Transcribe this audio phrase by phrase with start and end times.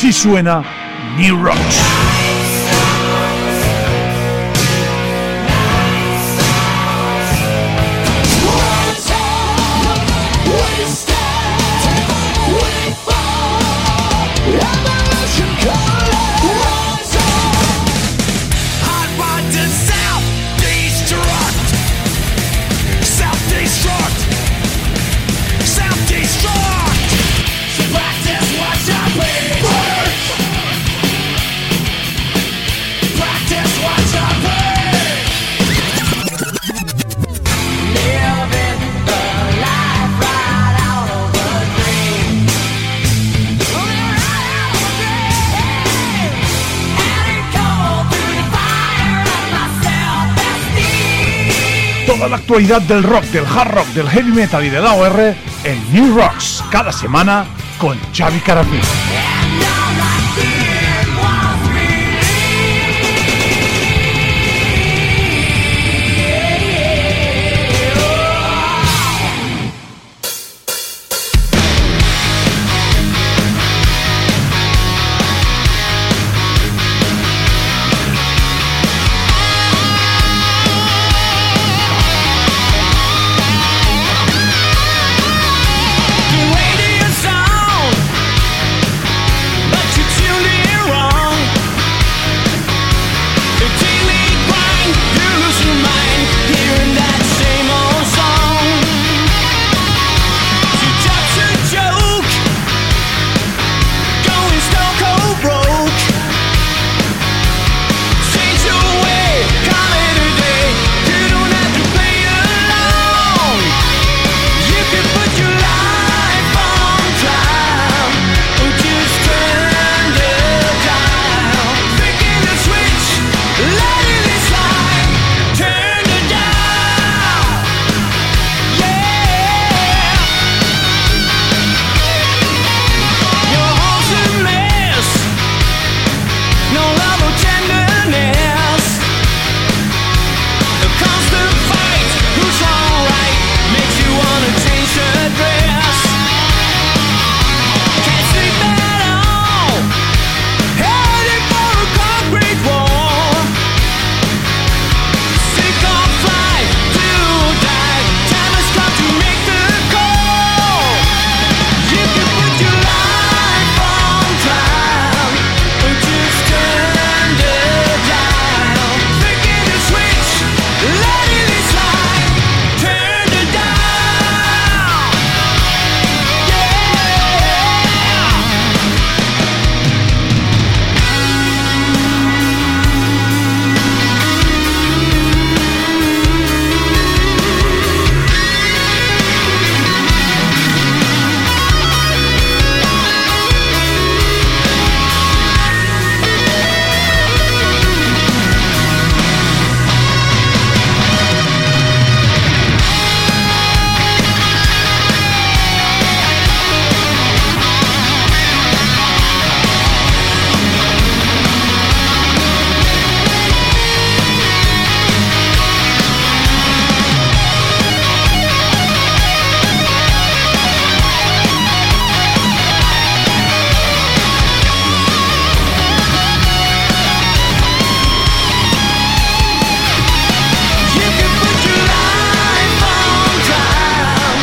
[0.00, 0.64] Así suena
[1.18, 2.19] New Rocks.
[52.50, 56.64] Actualidad del rock, del hard rock, del heavy metal y del AOR en New Rocks,
[56.68, 57.46] cada semana
[57.78, 58.80] con Xavi Carapí.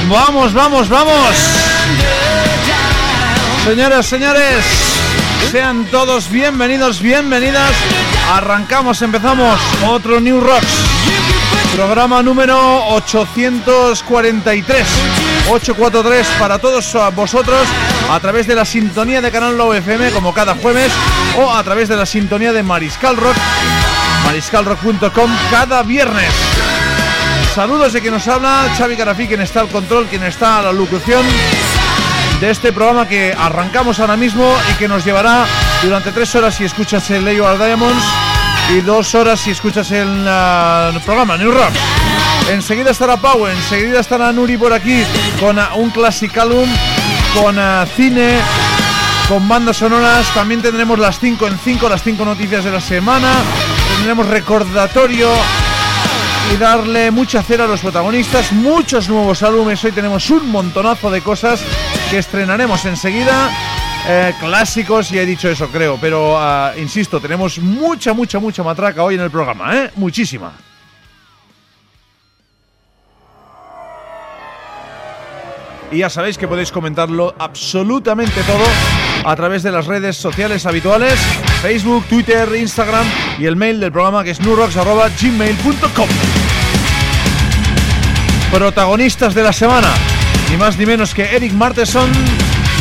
[0.09, 1.35] Vamos, vamos, vamos.
[3.65, 4.63] Señores, señores,
[5.51, 7.73] sean todos bienvenidos, bienvenidas.
[8.31, 10.67] Arrancamos, empezamos otro New Rocks.
[11.75, 14.87] Programa número 843.
[15.49, 17.67] 843 para todos vosotros
[18.09, 20.93] a través de la sintonía de Canal Low FM como cada jueves
[21.37, 23.35] o a través de la sintonía de Mariscal Rock,
[24.25, 26.31] mariscalrock.com cada viernes.
[27.57, 30.71] Saludos de quien nos habla, Xavi Carafí, quien está al control, quien está a la
[30.71, 31.25] locución
[32.39, 35.43] de este programa que arrancamos ahora mismo y que nos llevará
[35.81, 38.03] durante tres horas si escuchas el Leo Diamonds
[38.75, 41.71] y dos horas si escuchas el, uh, programa New Rock.
[42.51, 45.03] Enseguida estará Pau, enseguida estará Nuri por aquí
[45.39, 46.69] con uh, un clasicalum,
[47.33, 48.37] con uh, cine,
[49.27, 50.31] con bandas sonoras.
[50.35, 53.33] También tendremos las 5 en 5, las 5 noticias de la semana.
[53.95, 55.31] Tendremos recordatorio
[56.53, 61.21] y darle mucha cera a los protagonistas, muchos nuevos álbumes, hoy tenemos un montonazo de
[61.21, 61.61] cosas
[62.09, 63.51] que estrenaremos enseguida.
[64.07, 65.97] eh, clásicos y he dicho eso, creo.
[65.99, 69.91] Pero ah, insisto, tenemos mucha, mucha, mucha matraca hoy en el programa, ¿eh?
[69.95, 70.53] Muchísima.
[75.91, 78.63] Y ya sabéis que podéis comentarlo absolutamente todo
[79.23, 81.17] a través de las redes sociales habituales,
[81.61, 83.05] Facebook, Twitter, Instagram
[83.39, 86.07] y el mail del programa que es nurrocks.gmail.com.
[88.51, 89.89] Protagonistas de la semana,
[90.49, 92.09] ni más ni menos que Eric Marteson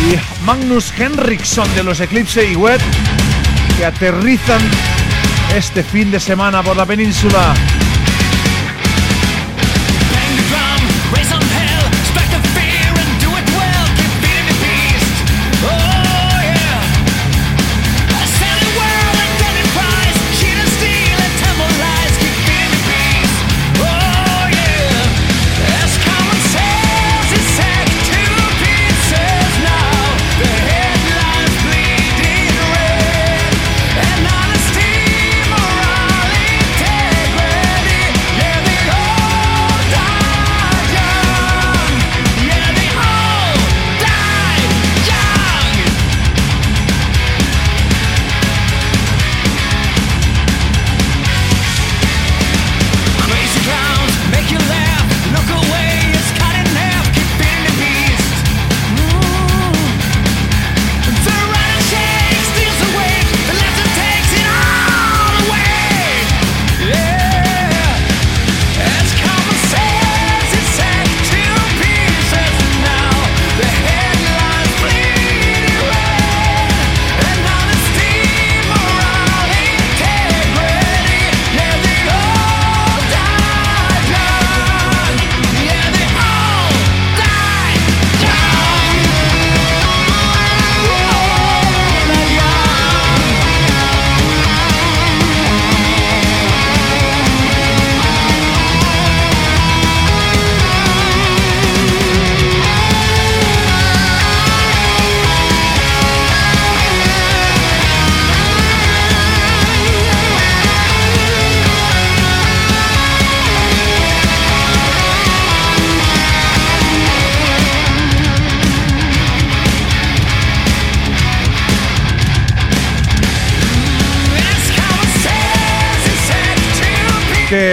[0.09, 2.81] y Magnus Henriksson de los Eclipse y Wet,
[3.77, 4.61] que aterrizan
[5.55, 7.55] este fin de semana por la península.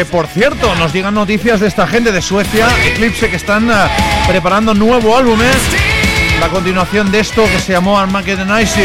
[0.10, 3.74] Por cierto, nos digan noticias de esta gente de Suecia, Eclipse, que están uh,
[4.28, 6.40] preparando nuevo álbum, ¿eh?
[6.40, 8.82] La continuación de esto que se llamó Armageddon Icy.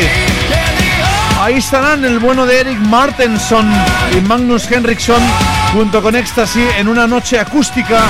[1.41, 3.67] Ahí estarán el bueno de Eric Martenson
[4.17, 5.23] y Magnus Henriksson
[5.73, 8.03] junto con Ecstasy en una noche acústica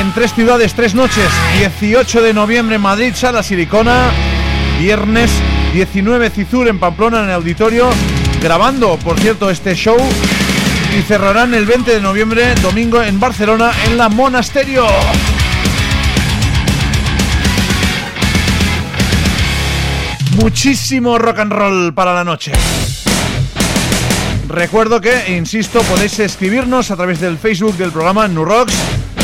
[0.00, 1.28] en tres ciudades, tres noches.
[1.58, 4.10] 18 de noviembre en Madrid, Sala Silicona.
[4.78, 5.30] Viernes
[5.72, 7.88] 19 Cizur en Pamplona en el auditorio.
[8.42, 9.98] Grabando, por cierto, este show
[10.96, 14.86] y cerrarán el 20 de noviembre, domingo, en Barcelona, en la Monasterio.
[20.36, 22.52] Muchísimo rock and roll para la noche.
[24.48, 28.74] Recuerdo que, insisto, podéis escribirnos a través del Facebook del programa Nurrocks,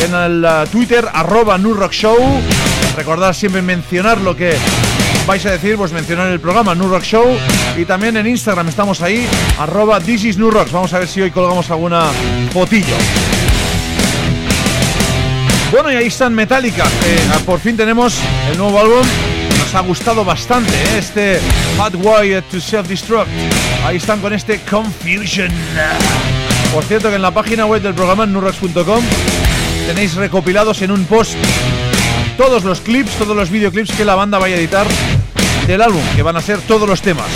[0.05, 1.58] en el uh, Twitter arroba
[1.90, 2.19] Show.
[2.96, 4.55] Recordad siempre mencionar lo que
[5.26, 7.24] vais a decir, pues mencionar el programa New Rock Show
[7.76, 9.26] y también en Instagram estamos ahí,
[9.58, 10.72] arroba This is New Rocks.
[10.72, 12.10] Vamos a ver si hoy colgamos alguna
[12.52, 12.96] fotillo.
[15.70, 16.84] Bueno, y ahí están Metallica.
[17.46, 18.16] por fin tenemos
[18.50, 19.06] el nuevo álbum.
[19.58, 20.98] Nos ha gustado bastante ¿eh?
[20.98, 21.40] este
[21.78, 23.28] Hot Wire to Self-Destruct.
[23.84, 25.50] Ahí están con este Confusion.
[26.72, 29.02] Por cierto que en la página web del programa nurrocks.com
[29.86, 31.34] tenéis recopilados en un post
[32.36, 34.86] todos los clips, todos los videoclips que la banda vaya a editar
[35.67, 37.27] del álbum, que van a ser todos los temas.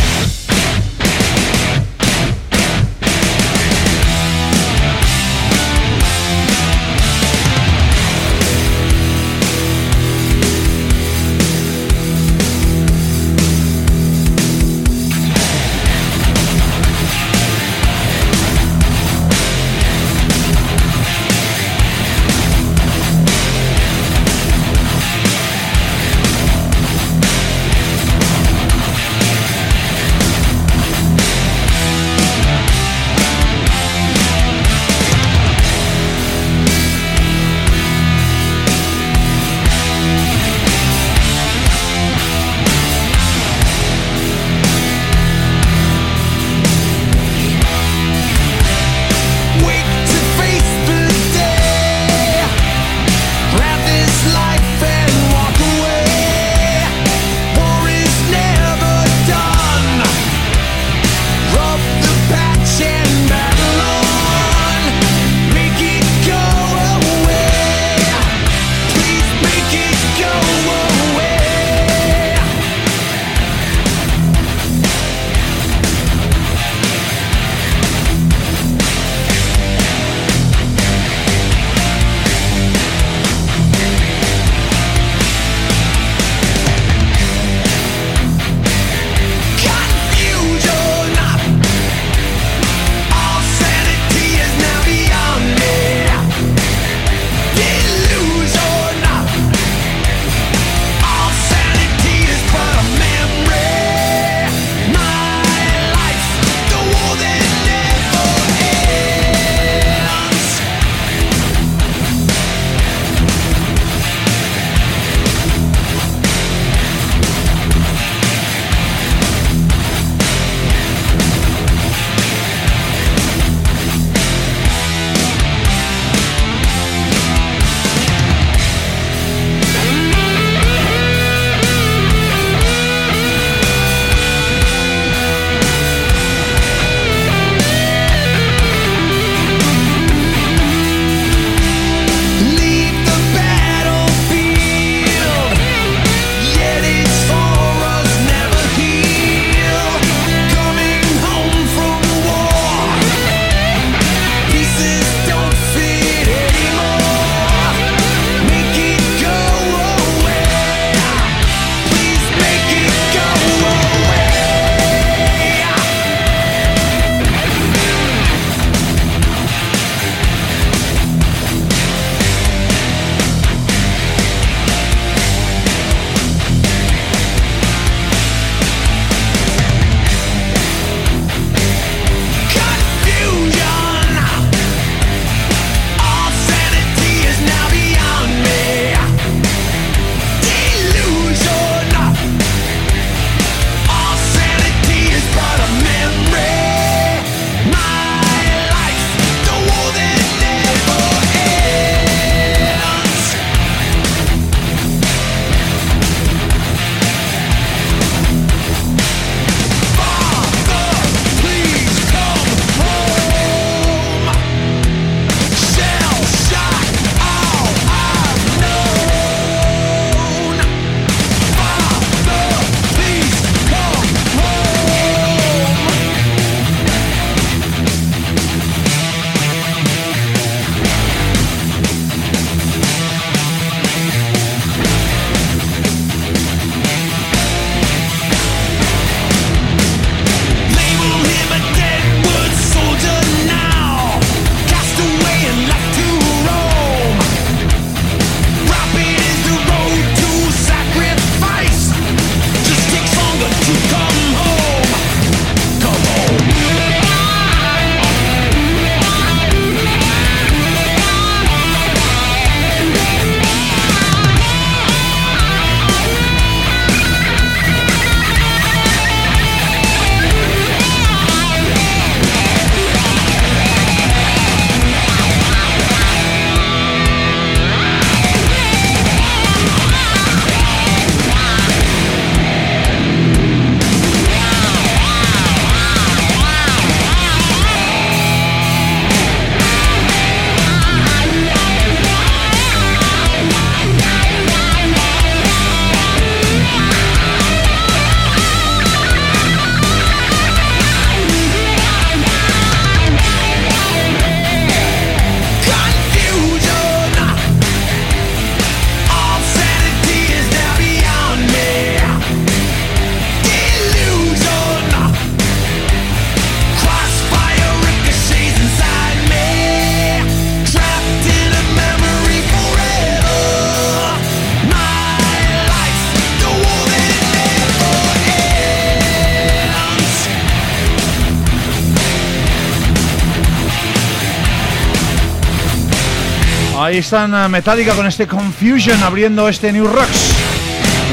[336.80, 340.32] Ahí están eh, Metallica con este Confusion abriendo este New Rocks.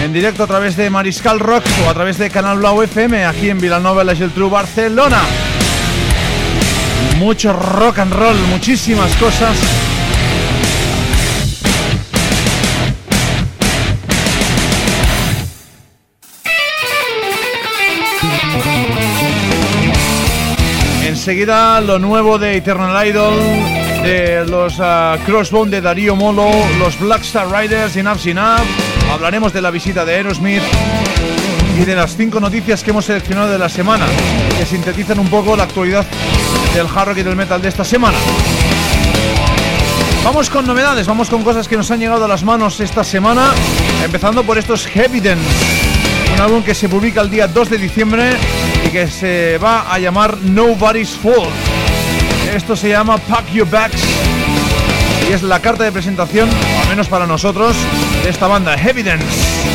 [0.04, 3.50] En directo a través de Mariscal Rock o a través de Canal Blau FM aquí
[3.50, 5.24] en Vilanova, La Geltrú, Barcelona.
[7.18, 9.58] Mucho rock and roll, muchísimas cosas.
[21.26, 23.34] Enseguida lo nuevo de Eternal Idol,
[24.04, 29.12] de los uh, Crossbone de Darío Molo, los Black Star Riders y Up Up.
[29.12, 30.62] Hablaremos de la visita de Aerosmith
[31.82, 34.06] y de las cinco noticias que hemos seleccionado de la semana,
[34.56, 36.06] que sintetizan un poco la actualidad
[36.76, 38.20] del hard rock y del metal de esta semana.
[40.24, 43.52] Vamos con novedades, vamos con cosas que nos han llegado a las manos esta semana,
[44.04, 45.44] empezando por estos Heavidence,
[46.36, 48.38] un álbum que se publica el día 2 de diciembre
[48.96, 51.50] que se va a llamar Nobody's Fault.
[52.56, 54.02] Esto se llama Pack Your Bags
[55.30, 56.50] y es la carta de presentación,
[56.82, 57.76] al menos para nosotros,
[58.24, 59.75] de esta banda, Evidence.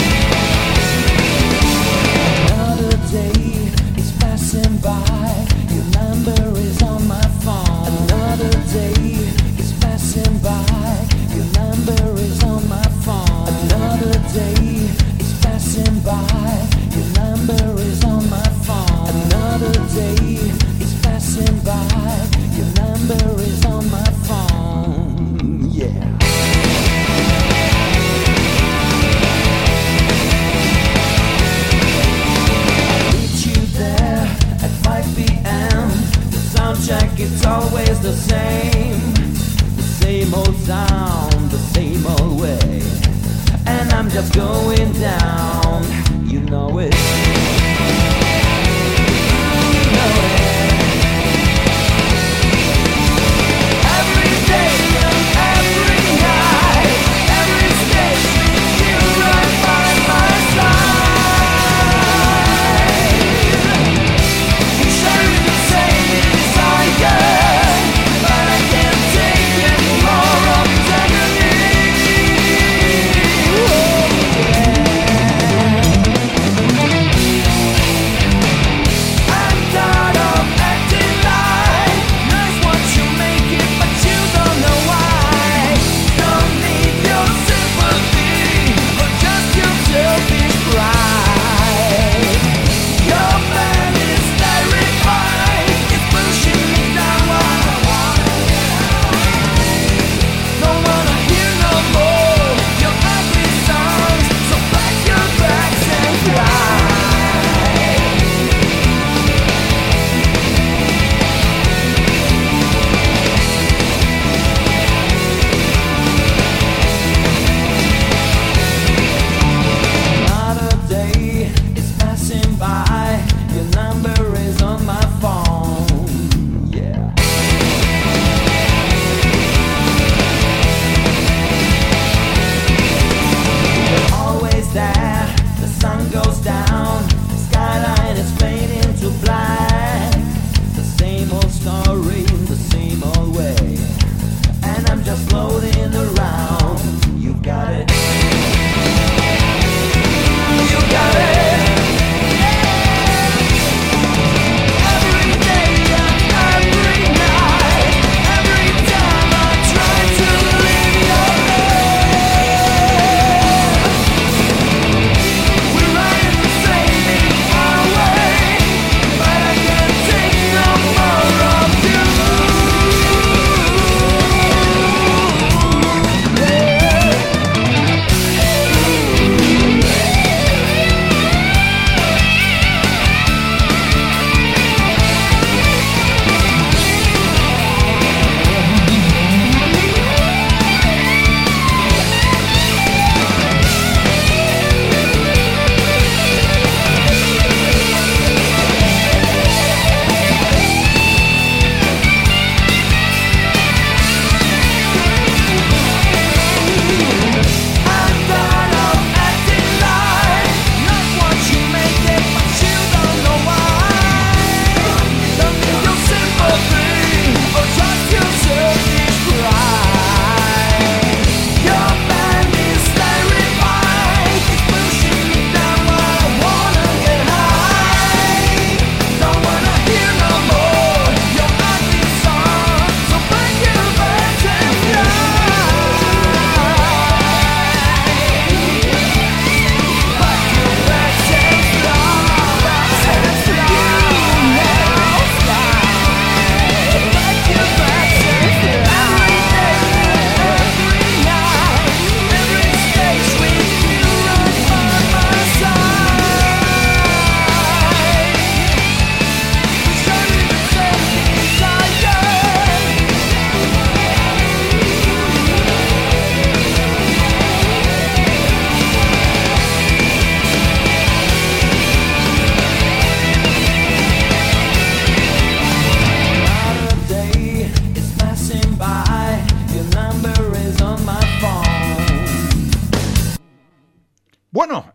[40.71, 42.81] Sound, the same old way.
[43.67, 45.83] And I'm just going down,
[46.29, 47.50] you know it.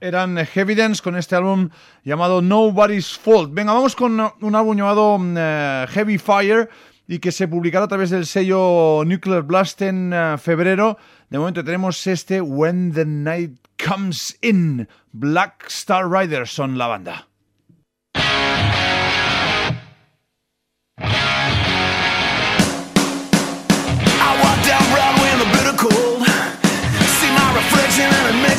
[0.05, 1.69] Eran Evidence con este álbum
[2.03, 3.51] llamado Nobody's Fault.
[3.53, 6.69] Venga, vamos con un álbum llamado eh, Heavy Fire
[7.07, 10.97] y que se publicará a través del sello Nuclear Blast en eh, febrero.
[11.29, 14.87] De momento tenemos este When the Night Comes In.
[15.11, 17.27] Black Star Riders son la banda.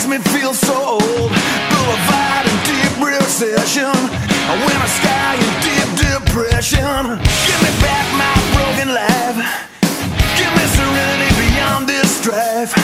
[0.04, 1.30] Me feel so old.
[1.72, 3.96] Boulevard in deep recession.
[4.50, 7.16] I win a sky in deep depression.
[7.48, 9.38] Give me back my broken life.
[10.36, 12.76] Give me serenity beyond this strife.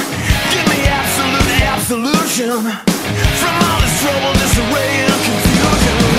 [0.55, 2.57] Give me absolute absolution
[3.41, 6.12] from all this trouble, disarray, and confusion.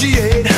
[0.00, 0.57] appreciate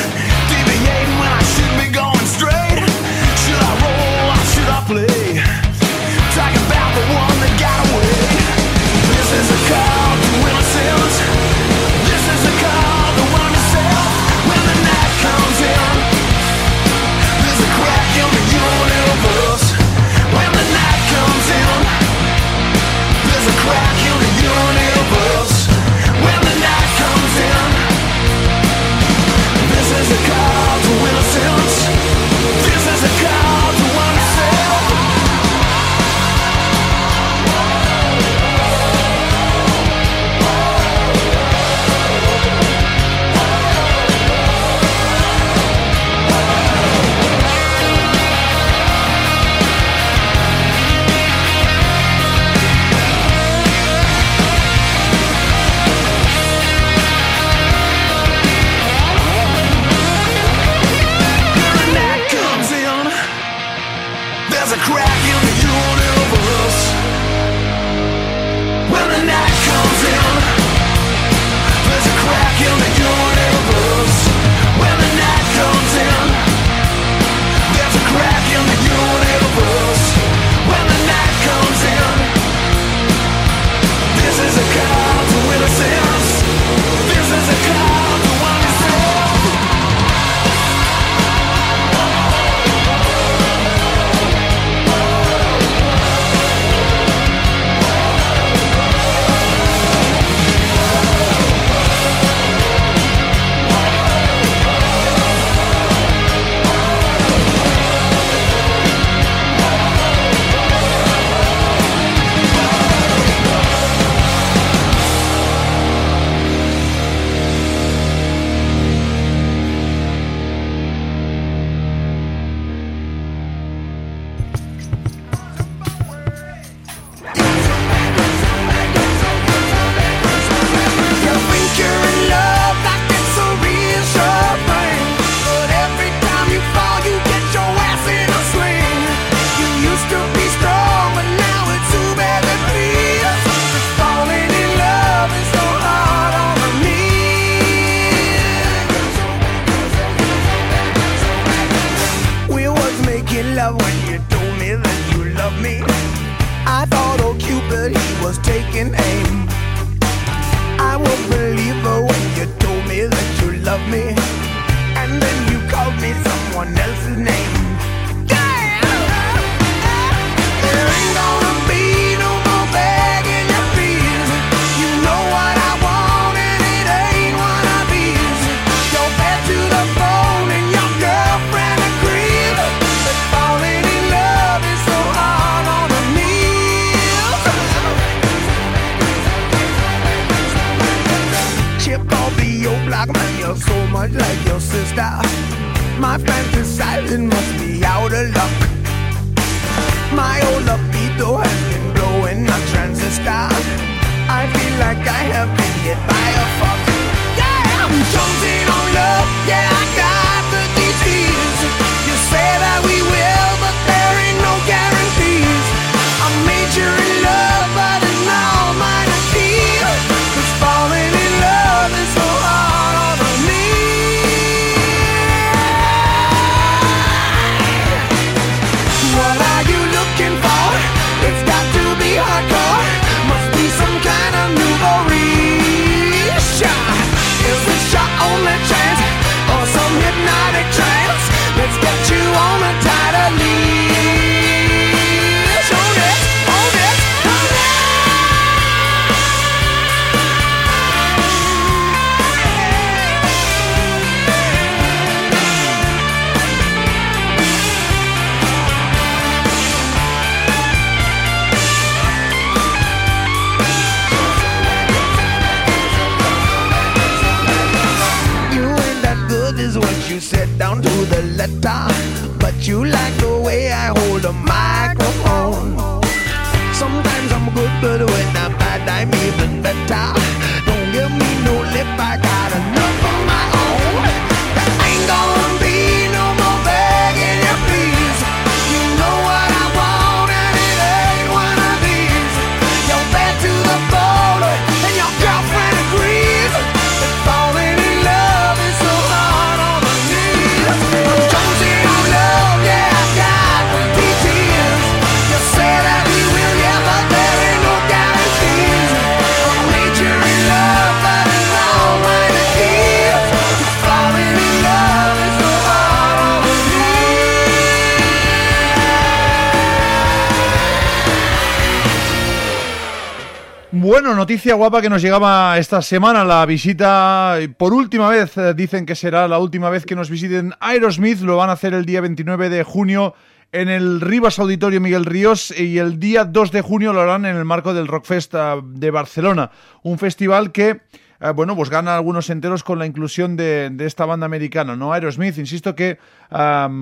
[324.31, 328.95] noticia guapa que nos llegaba esta semana, la visita, por última vez, eh, dicen que
[328.95, 332.49] será la última vez que nos visiten Aerosmith, lo van a hacer el día 29
[332.49, 333.13] de junio
[333.51, 337.35] en el Rivas Auditorio Miguel Ríos y el día 2 de junio lo harán en
[337.35, 339.51] el marco del Rockfest eh, de Barcelona,
[339.83, 340.79] un festival que...
[341.19, 344.93] eh, bueno, pues gana algunos enteros con la inclusión de, esta banda americana, ¿no?
[344.93, 345.99] Aerosmith, insisto que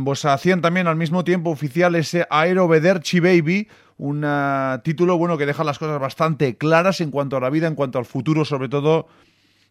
[0.06, 3.68] pues hacían también al mismo tiempo oficial ese Aero Baby,
[4.00, 4.26] un
[4.84, 8.00] título bueno que deja las cosas bastante claras en cuanto a la vida, en cuanto
[8.00, 9.08] al futuro, sobre todo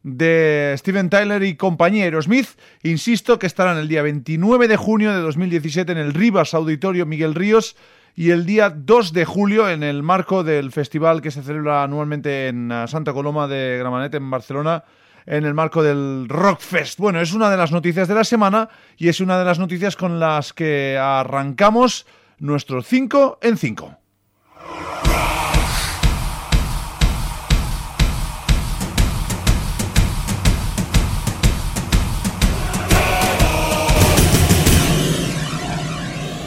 [0.03, 2.49] de Steven Tyler y compañía Aerosmith.
[2.83, 7.35] Insisto que estarán el día 29 de junio de 2017 en el Rivas Auditorio Miguel
[7.35, 7.75] Ríos
[8.15, 12.49] y el día 2 de julio en el marco del festival que se celebra anualmente
[12.49, 14.85] en ah, Santa Coloma de Gramanet en Barcelona
[15.25, 16.99] en el marco del Rockfest.
[16.99, 19.97] Bueno, es una de las noticias de la semana y es una de las noticias
[19.97, 22.07] con las que arrancamos
[22.39, 23.99] nuestro 5 en 5.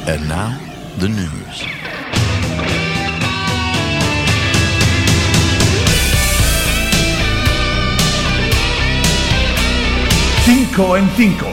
[0.08, 0.58] And now,
[1.00, 1.66] the news.
[10.44, 11.46] Cinco en 5.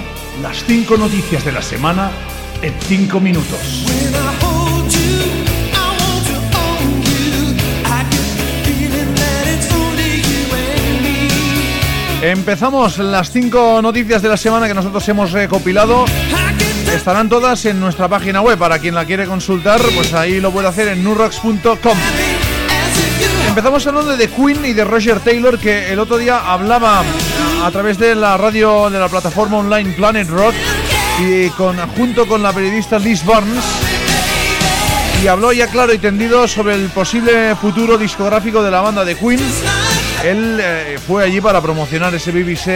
[0.42, 2.10] Las cinco noticias de la semana
[2.60, 4.47] en 5 minutos.
[12.20, 16.04] Empezamos las cinco noticias de la semana que nosotros hemos recopilado.
[16.92, 18.58] Estarán todas en nuestra página web.
[18.58, 21.96] Para quien la quiere consultar, pues ahí lo puede hacer en nurrocks.com.
[23.46, 27.04] Empezamos hablando de Queen y de Roger Taylor, que el otro día hablaba
[27.62, 30.54] a través de la radio de la plataforma online Planet Rock
[31.20, 33.64] y con, junto con la periodista Liz Barnes.
[35.22, 39.16] Y habló ya claro y tendido sobre el posible futuro discográfico de la banda de
[39.16, 39.40] Queen.
[40.24, 42.68] Él eh, fue allí para promocionar ese BBC,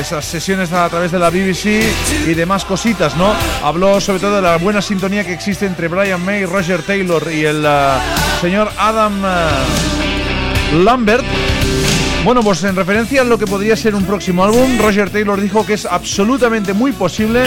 [0.00, 1.84] esas sesiones a través de la BBC
[2.26, 3.32] y demás cositas, ¿no?
[3.62, 7.44] Habló sobre todo de la buena sintonía que existe entre Brian May, Roger Taylor y
[7.44, 7.98] el eh,
[8.40, 11.24] señor Adam eh, Lambert.
[12.24, 15.64] Bueno, pues en referencia a lo que podría ser un próximo álbum, Roger Taylor dijo
[15.64, 17.44] que es absolutamente muy posible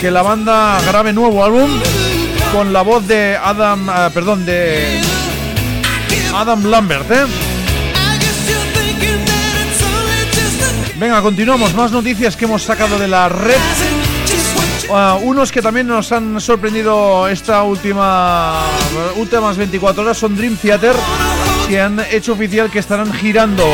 [0.00, 1.70] que la banda grabe nuevo álbum
[2.52, 5.00] con la voz de Adam, eh, perdón, de
[6.34, 7.26] Adam Lambert, ¿eh?
[10.96, 11.74] Venga, continuamos.
[11.74, 13.56] Más noticias que hemos sacado de la red.
[14.92, 18.64] Ah, unos que también nos han sorprendido esta última
[19.16, 20.94] últimas 24 horas son Dream Theater,
[21.68, 23.64] que han hecho oficial que estarán girando,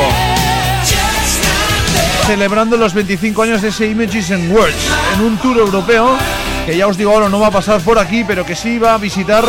[2.27, 4.75] celebrando los 25 años de ese Images and Words
[5.15, 6.17] en un tour europeo
[6.67, 8.95] que ya os digo ahora no va a pasar por aquí, pero que sí va
[8.95, 9.45] a visitar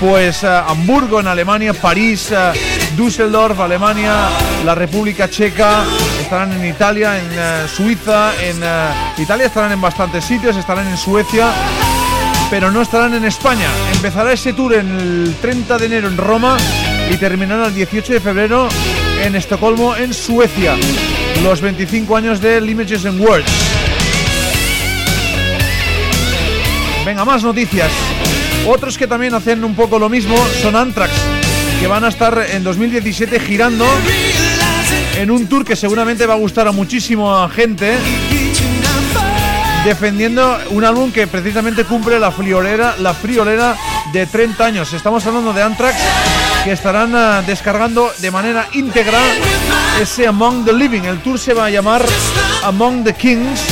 [0.00, 2.52] pues eh, Hamburgo en Alemania, París, eh,
[2.96, 4.28] Düsseldorf, Alemania,
[4.64, 5.84] la República Checa,
[6.20, 8.62] estarán en Italia, en eh, Suiza, en
[9.20, 11.50] Italia estarán en bastantes sitios, estarán en Suecia,
[12.50, 13.68] pero no estarán en España.
[13.92, 16.56] Empezará ese tour en el 30 de enero en Roma
[17.10, 18.68] y terminará el 18 de febrero
[19.20, 20.76] en Estocolmo, en Suecia.
[21.42, 23.67] Los 25 años de Images and Words.
[27.08, 27.90] Venga, más noticias.
[28.66, 31.10] Otros que también hacen un poco lo mismo son Anthrax,
[31.80, 33.86] que van a estar en 2017 girando
[35.16, 37.96] en un tour que seguramente va a gustar a muchísima gente,
[39.86, 43.74] defendiendo un álbum que precisamente cumple la friolera, la friolera
[44.12, 44.92] de 30 años.
[44.92, 45.96] Estamos hablando de Anthrax,
[46.62, 49.18] que estarán ah, descargando de manera íntegra
[49.98, 51.04] ese Among the Living.
[51.04, 52.04] El tour se va a llamar
[52.64, 53.62] Among the Kings,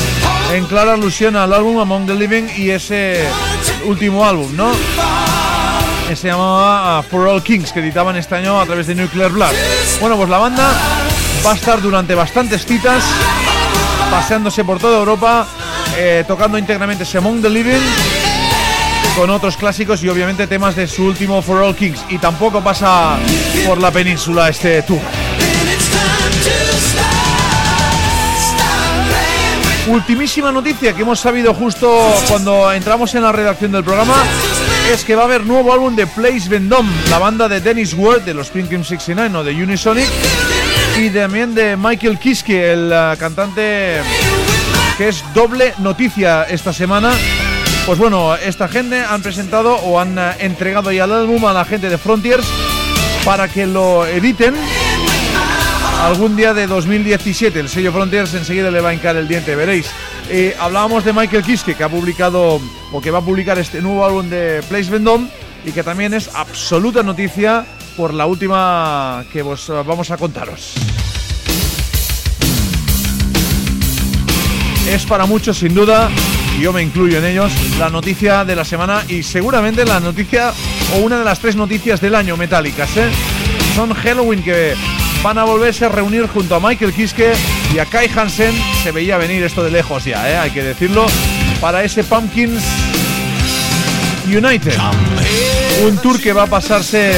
[0.53, 3.25] en clara alusión al álbum Among the Living y ese
[3.85, 4.73] último álbum, ¿no?
[6.09, 9.31] Que se llamaba ah, For All Kings, que editaban este año a través de Nuclear
[9.31, 9.57] Blast.
[10.01, 10.73] Bueno, pues la banda
[11.45, 13.03] va a estar durante bastantes citas,
[14.11, 15.47] paseándose por toda Europa,
[15.97, 17.83] eh, tocando íntegramente Among the Living
[19.17, 22.05] con otros clásicos y obviamente temas de su último For All Kings.
[22.11, 23.17] Y tampoco pasa
[23.67, 25.01] por la península este tour.
[29.89, 31.89] Ultimísima noticia que hemos sabido justo
[32.29, 34.15] cuando entramos en la redacción del programa
[34.93, 38.23] es que va a haber nuevo álbum de Place Vendôme, la banda de Dennis Ward
[38.23, 40.09] de los Pink 69 o de Unisonic
[40.99, 44.01] y también de Michael Kiske, el uh, cantante
[44.99, 47.13] que es doble noticia esta semana.
[47.87, 51.65] Pues bueno, esta gente han presentado o han uh, entregado ya el álbum a la
[51.65, 52.47] gente de Frontiers
[53.25, 54.55] para que lo editen
[56.07, 57.59] algún día de 2017.
[57.59, 59.91] El sello Frontiers enseguida le va a hincar el diente, veréis.
[60.31, 62.61] Eh, hablábamos de Michael Kiske, que ha publicado
[62.93, 65.29] o que va a publicar este nuevo álbum de Place Vendôme
[65.65, 67.67] y que también es absoluta noticia
[67.97, 70.75] por la última que vos eh, vamos a contaros.
[74.89, 76.09] Es para muchos, sin duda,
[76.57, 80.53] y yo me incluyo en ellos, la noticia de la semana y seguramente la noticia
[80.95, 82.97] o una de las tres noticias del año metálicas.
[82.97, 83.11] ¿eh?
[83.75, 84.75] Son Halloween que
[85.23, 87.33] van a volverse a reunir junto a Michael Kiske
[87.75, 88.55] y a Kai Hansen.
[88.83, 90.37] Se veía venir esto de lejos ya, ¿eh?
[90.37, 91.07] hay que decirlo,
[91.61, 92.63] para ese Pumpkins
[94.27, 94.79] United.
[95.85, 97.13] Un tour que va a pasarse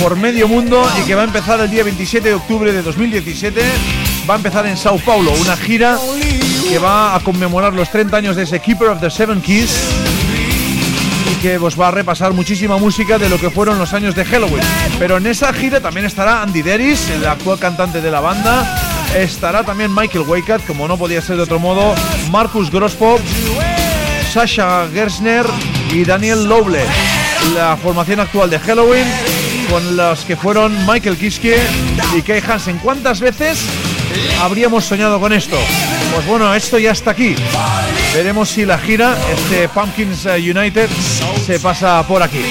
[0.00, 3.60] por medio mundo y que va a empezar el día 27 de octubre de 2017.
[4.28, 5.98] Va a empezar en Sao Paulo, una gira
[6.68, 10.05] que va a conmemorar los 30 años de ese Keeper of the Seven Keys
[11.30, 14.24] y que os va a repasar muchísima música de lo que fueron los años de
[14.24, 14.62] Halloween.
[14.98, 18.64] Pero en esa gira también estará Andy Deris, el actual cantante de la banda.
[19.16, 21.94] Estará también Michael Weikat, como no podía ser de otro modo,
[22.30, 23.20] Marcus Grosspop,
[24.32, 25.46] Sasha Gersner
[25.92, 26.84] y Daniel Loble.
[27.54, 29.06] La formación actual de Halloween
[29.70, 31.56] con los que fueron Michael Kiske
[32.16, 32.78] y Kay Hansen.
[32.78, 33.58] ¿Cuántas veces
[34.40, 35.56] habríamos soñado con esto?
[36.14, 37.34] Pues bueno, esto ya está aquí.
[38.14, 40.88] Veremos si la gira, este Pumpkins eh, United,
[41.44, 42.42] se pasa por aquí.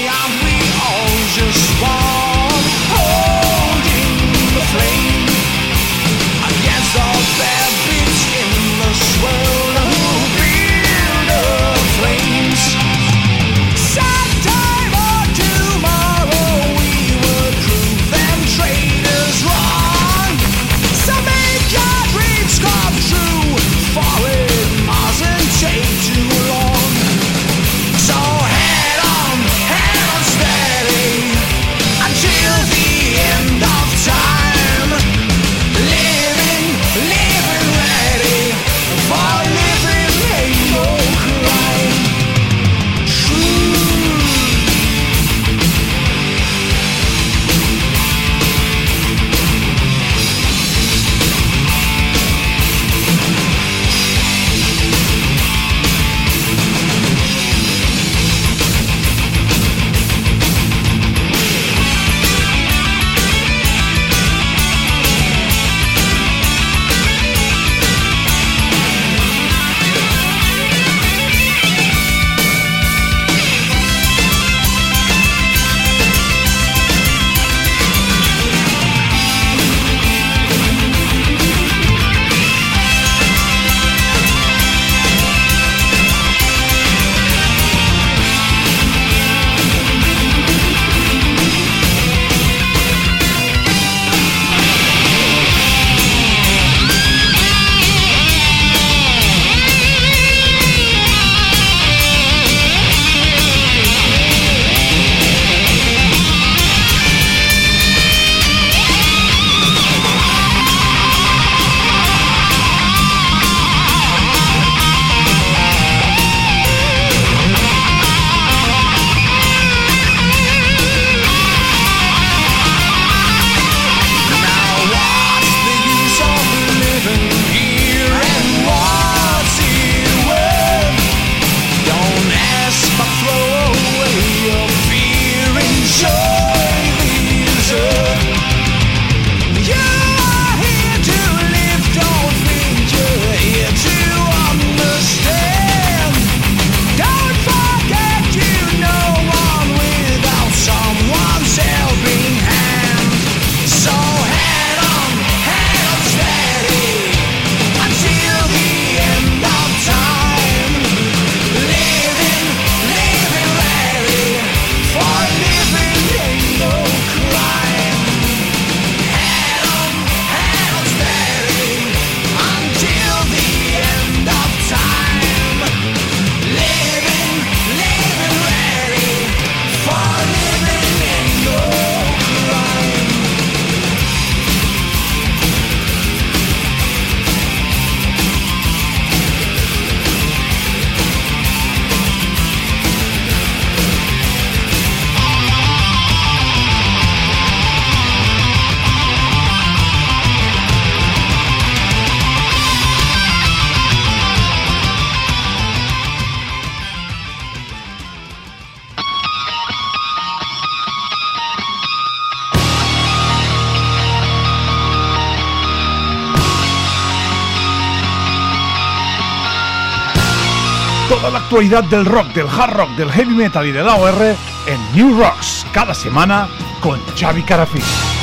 [221.56, 224.36] Actualidad del rock, del hard rock, del heavy metal y del AOR
[224.66, 226.50] en New Rocks, cada semana
[226.82, 228.15] con Xavi Carafis.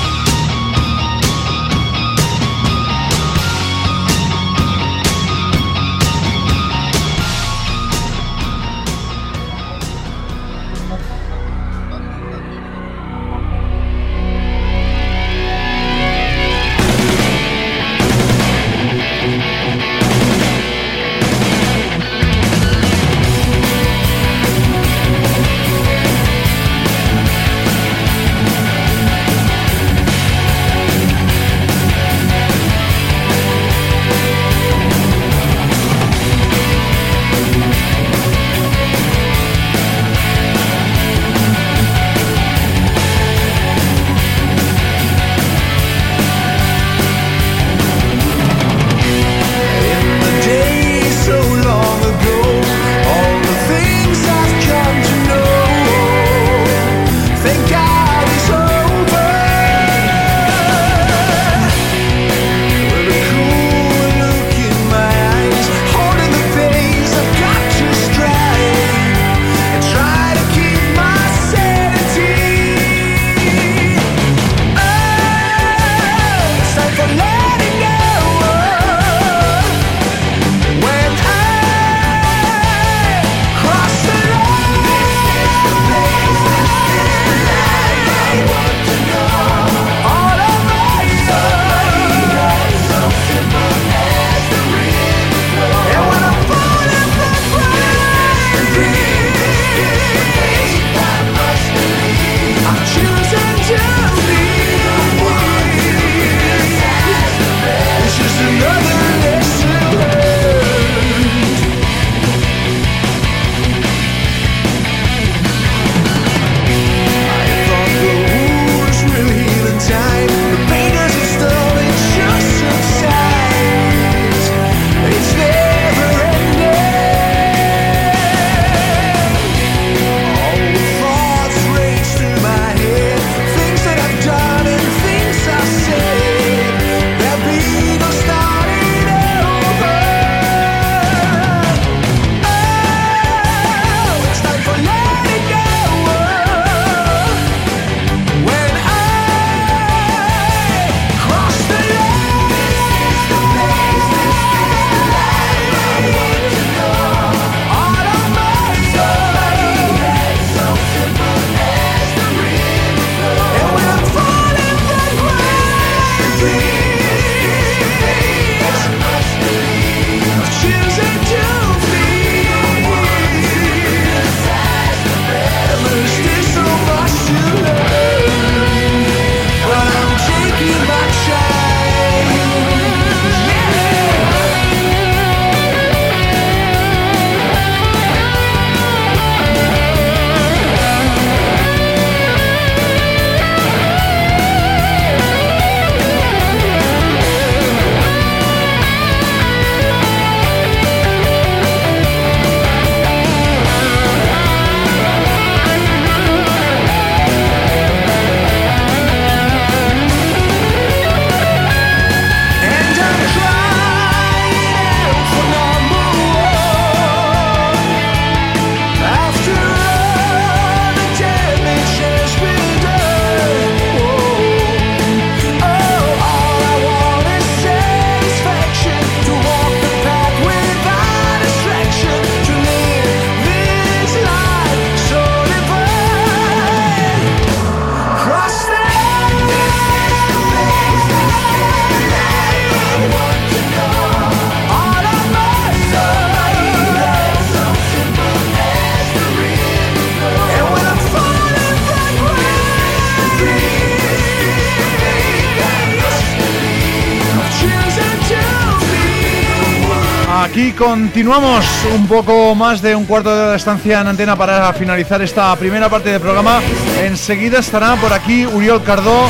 [260.93, 261.65] Continuamos
[261.95, 265.89] un poco más de un cuarto de de estancia en antena para finalizar esta primera
[265.89, 266.61] parte del programa.
[267.03, 269.27] Enseguida estará por aquí Uriol Cardó.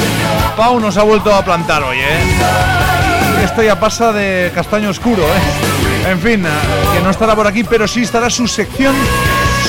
[0.57, 3.45] Pau nos ha vuelto a plantar hoy, ¿eh?
[3.45, 6.11] Esto ya pasa de castaño oscuro, ¿eh?
[6.11, 6.45] En fin,
[6.93, 8.93] que no estará por aquí, pero sí estará su sección,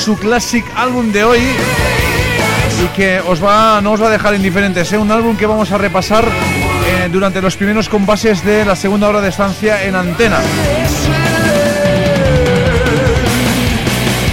[0.03, 1.39] su classic álbum de hoy.
[2.83, 4.97] Y que os va, no os va a dejar indiferentes, ¿eh?
[4.97, 9.21] Un álbum que vamos a repasar eh, durante los primeros compases de la segunda hora
[9.21, 10.39] de estancia en antena.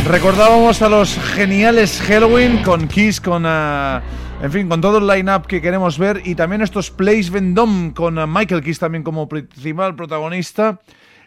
[0.06, 3.46] Recordábamos a los geniales Halloween con Kiss, con...
[3.46, 4.00] Uh,
[4.42, 8.18] en fin, con todo el line-up que queremos ver y también estos Place Vendôme con
[8.18, 10.80] uh, Michael Kiss también como principal protagonista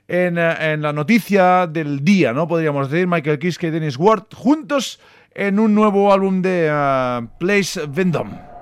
[0.09, 2.49] en, uh, en, la noticia del día, ¿no?
[2.49, 4.99] Podríamos decir, Michael Kiss y Dennis Ward juntos
[5.33, 6.69] en un nuevo álbum de
[7.39, 8.54] Place Vendôme.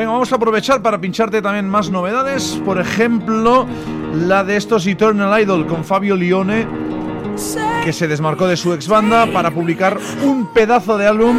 [0.00, 2.58] Venga, vamos a aprovechar para pincharte también más novedades.
[2.64, 3.66] Por ejemplo,
[4.14, 6.66] la de estos Eternal Idol con Fabio Lione,
[7.84, 11.36] que se desmarcó de su ex banda para publicar un pedazo de álbum.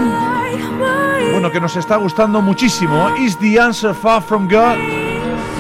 [1.32, 3.10] Bueno, que nos está gustando muchísimo.
[3.18, 4.78] ¿Is the answer far from God?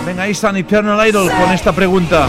[0.06, 2.28] Venga, ahí están Eternal Idol con esta pregunta.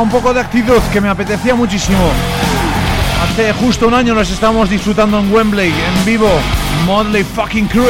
[0.00, 1.98] Un poco de actitud que me apetecía muchísimo.
[3.22, 6.28] Hace justo un año nos estábamos disfrutando en Wembley, en vivo,
[6.86, 7.84] Motley fucking Crew.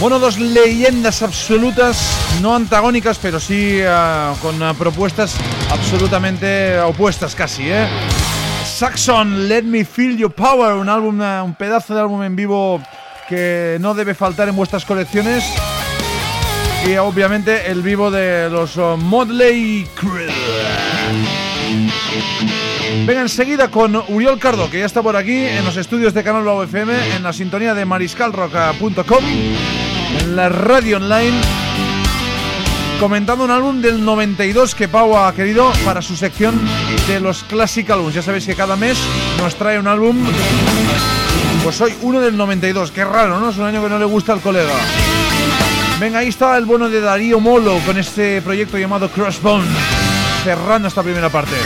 [0.00, 5.36] Bueno, dos leyendas absolutas, no antagónicas, pero sí uh, con eh, propuestas
[5.70, 7.64] absolutamente opuestas casi.
[7.70, 7.86] ¿eh?
[8.64, 12.80] Saxon, Let Me Feel Your Power, un álbum, un pedazo de álbum en vivo
[13.28, 15.44] que no debe faltar en vuestras colecciones.
[16.86, 20.30] Y obviamente el vivo de los oh, Modley Crew.
[23.06, 26.42] Venga enseguida con Uriol Cardo, que ya está por aquí en los estudios de Canal
[26.42, 29.24] Blau FM, en la sintonía de mariscalroca.com
[30.18, 31.40] en la radio online
[33.00, 36.60] comentando un álbum del 92 que Pau ha querido para su sección
[37.08, 38.14] de los Classic Albums.
[38.14, 38.98] Ya sabéis que cada mes
[39.38, 40.18] nos trae un álbum.
[41.64, 43.50] Pues hoy uno del 92, qué raro, ¿no?
[43.50, 44.74] Es un año que no le gusta al colega.
[45.98, 49.66] Venga, ahí está el bono de Darío Molo con este proyecto llamado Crossbone,
[50.44, 51.56] cerrando esta primera parte.